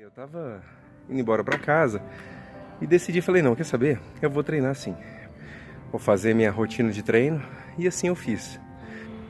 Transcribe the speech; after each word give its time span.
Eu 0.00 0.12
tava 0.12 0.62
indo 1.10 1.18
embora 1.18 1.42
para 1.42 1.58
casa 1.58 2.00
e 2.80 2.86
decidi, 2.86 3.20
falei, 3.20 3.42
não, 3.42 3.56
quer 3.56 3.64
saber? 3.64 3.98
Eu 4.22 4.30
vou 4.30 4.44
treinar 4.44 4.76
sim. 4.76 4.94
Vou 5.90 5.98
fazer 5.98 6.34
minha 6.34 6.52
rotina 6.52 6.92
de 6.92 7.02
treino 7.02 7.42
e 7.76 7.88
assim 7.88 8.06
eu 8.06 8.14
fiz. 8.14 8.60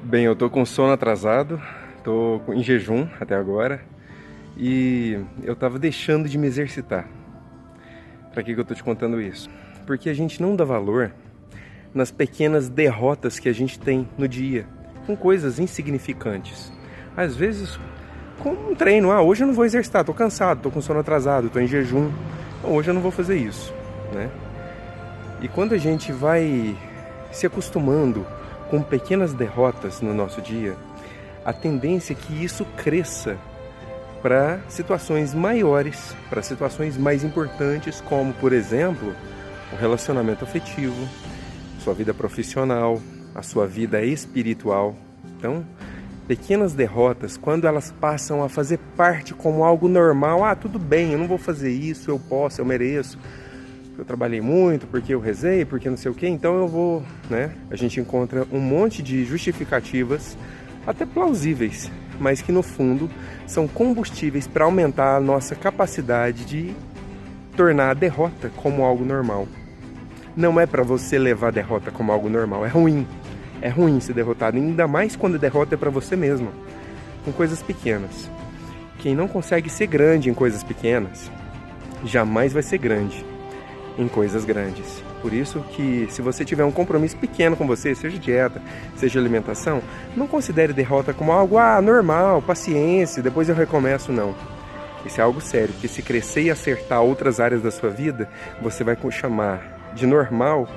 Bem, 0.03 0.27
eu 0.27 0.37
tô 0.37 0.51
com 0.51 0.67
sono 0.67 0.93
atrasado, 0.93 1.59
tô 2.05 2.43
em 2.49 2.63
jejum 2.63 3.09
até 3.19 3.35
agora 3.35 3.81
e 4.59 5.19
eu 5.43 5.57
tava 5.57 5.79
deixando 5.79 6.29
de 6.29 6.37
me 6.37 6.47
exercitar. 6.47 7.09
Para 8.35 8.43
que, 8.43 8.53
que 8.55 8.61
eu 8.61 8.65
tô 8.65 8.75
te 8.75 8.85
contando 8.85 9.23
isso? 9.23 9.49
Porque 9.87 10.11
a 10.11 10.15
gente 10.15 10.43
não 10.43 10.55
dá 10.55 10.67
valor 10.67 11.15
nas 11.95 12.11
pequenas 12.11 12.69
derrotas 12.69 13.39
que 13.39 13.49
a 13.49 13.55
gente 13.55 13.81
tem 13.81 14.07
no 14.19 14.29
dia, 14.29 14.67
com 15.07 15.17
coisas 15.17 15.59
insignificantes. 15.59 16.71
Às 17.17 17.35
vezes, 17.35 17.81
com 18.39 18.51
um 18.51 18.75
treino, 18.75 19.11
ah, 19.11 19.21
hoje 19.21 19.43
eu 19.43 19.47
não 19.47 19.55
vou 19.55 19.65
exercitar, 19.65 20.05
tô 20.05 20.15
cansado, 20.15 20.61
tô 20.63 20.71
com 20.71 20.81
sono 20.81 21.01
atrasado, 21.01 21.51
tô 21.51 21.59
em 21.59 21.67
jejum, 21.67 22.11
então 22.59 22.73
hoje 22.75 22.91
eu 22.91 22.95
não 22.95 23.01
vou 23.01 23.11
fazer 23.11 23.37
isso, 23.37 23.73
né? 24.13 24.31
E 25.41 25.49
quando 25.49 25.75
a 25.75 25.79
gente 25.79 26.13
vai 26.13 26.77
se 27.31 27.47
acostumando 27.47 28.27
com 28.71 28.83
pequenas 28.83 29.33
derrotas 29.33 30.01
no 30.01 30.13
nosso 30.13 30.43
dia, 30.43 30.77
a 31.45 31.53
tendência 31.53 32.13
é 32.13 32.17
que 32.17 32.45
isso 32.45 32.65
cresça 32.77 33.37
para 34.21 34.59
situações 34.69 35.33
maiores, 35.33 36.15
para 36.29 36.43
situações 36.43 36.97
mais 36.97 37.23
importantes, 37.23 38.01
como, 38.01 38.33
por 38.35 38.53
exemplo, 38.53 39.15
o 39.73 39.77
relacionamento 39.77 40.45
afetivo, 40.45 41.09
sua 41.81 41.95
vida 41.95 42.13
profissional, 42.13 43.01
a 43.35 43.43
sua 43.43 43.67
vida 43.67 44.03
espiritual. 44.03 44.97
Então, 45.37 45.65
pequenas 46.29 46.75
derrotas, 46.75 47.39
quando 47.39 47.67
elas 47.67 47.91
passam 47.91 48.45
a 48.45 48.51
fazer 48.51 48.79
parte 48.95 49.33
como 49.33 49.65
algo 49.65 49.89
normal, 49.89 50.45
ah, 50.45 50.55
tudo 50.55 50.79
bem, 50.79 51.13
eu 51.13 51.19
não 51.19 51.27
vou 51.27 51.39
fazer 51.39 51.71
isso, 51.71 52.11
eu 52.11 52.19
posso, 52.19 52.61
eu 52.61 52.67
mereço. 52.67 53.19
Eu 53.97 54.05
trabalhei 54.05 54.41
muito, 54.41 54.87
porque 54.87 55.13
eu 55.13 55.19
rezei, 55.19 55.65
porque 55.65 55.89
não 55.91 55.97
sei 55.97 56.11
o 56.11 56.15
que, 56.15 56.29
então 56.29 56.57
eu 56.57 56.69
vou, 56.69 57.03
né? 57.29 57.51
A 57.69 57.75
gente 57.75 57.99
encontra 57.99 58.47
um 58.53 58.61
monte 58.61 59.03
de 59.03 59.25
justificativas, 59.25 60.37
até 60.87 61.05
plausíveis, 61.05 61.91
mas 62.21 62.41
que 62.43 62.53
no 62.53 62.63
fundo 62.63 63.11
são 63.47 63.67
combustíveis 63.67 64.47
para 64.47 64.67
aumentar 64.67 65.17
a 65.17 65.21
nossa 65.21 65.57
capacidade 65.57 66.45
de 66.45 66.75
tornar 67.57 67.91
a 67.91 67.95
derrota 67.95 68.53
como 68.55 68.85
algo 68.85 69.05
normal. 69.05 69.49
Não 70.37 70.61
é 70.61 70.67
para 70.67 70.85
você 70.85 71.19
levar 71.19 71.49
a 71.49 71.53
derrota 71.53 71.91
como 71.91 72.13
algo 72.13 72.29
normal, 72.29 72.65
é 72.65 72.69
ruim. 72.69 73.05
É 73.61 73.69
ruim 73.69 74.01
ser 74.01 74.13
derrotado, 74.13 74.57
ainda 74.57 74.87
mais 74.87 75.17
quando 75.17 75.35
a 75.35 75.39
derrota 75.39 75.75
é 75.75 75.79
para 75.79 75.91
você 75.91 76.15
mesmo, 76.15 76.51
com 77.25 77.33
coisas 77.33 77.63
pequenas. 77.63 78.31
Quem 78.99 79.15
não 79.15 79.29
consegue 79.29 79.71
ser 79.71 79.87
grande 79.87 80.31
em 80.31 80.35
coisas 80.35 80.63
pequenas, 80.63 81.31
jamais 82.05 82.53
vai 82.53 82.63
ser 82.63 82.79
grande 82.79 83.25
em 83.99 84.07
coisas 84.07 84.45
grandes. 84.45 85.03
Por 85.21 85.33
isso 85.33 85.61
que 85.73 86.07
se 86.11 86.23
você 86.23 86.45
tiver 86.45 86.65
um 86.65 86.71
compromisso 86.71 87.17
pequeno 87.17 87.57
com 87.57 87.67
você, 87.67 87.95
seja 87.95 88.19
dieta, 88.19 88.63
seja 88.97 89.19
alimentação, 89.19 89.83
não 90.17 90.29
considere 90.29 90.73
derrota 90.73 91.13
como 91.13 91.33
algo 91.33 91.59
ah, 91.59 91.83
normal, 91.83 92.41
paciência, 92.41 93.23
depois 93.23 93.49
eu 93.49 93.55
recomeço, 93.55 94.13
não. 94.13 94.35
Isso 95.05 95.21
é 95.21 95.25
algo 95.25 95.41
sério, 95.41 95.73
porque 95.75 95.89
se 95.89 96.03
crescer 96.03 96.43
e 96.43 96.51
acertar 96.51 97.03
outras 97.03 97.41
áreas 97.41 97.63
da 97.63 97.71
sua 97.71 97.91
vida, 97.91 98.29
você 98.63 98.85
vai 98.85 98.97
chamar 99.11 99.93
de 99.95 100.07
normal 100.07 100.69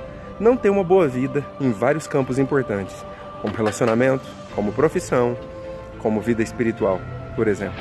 não 0.42 0.56
ter 0.56 0.70
uma 0.70 0.82
boa 0.82 1.06
vida 1.06 1.44
em 1.60 1.70
vários 1.70 2.08
campos 2.08 2.36
importantes, 2.36 2.96
como 3.40 3.54
relacionamento, 3.54 4.24
como 4.56 4.72
profissão, 4.72 5.36
como 6.00 6.20
vida 6.20 6.42
espiritual, 6.42 7.00
por 7.36 7.46
exemplo. 7.46 7.78